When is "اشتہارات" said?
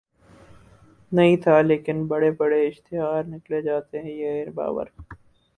2.67-3.25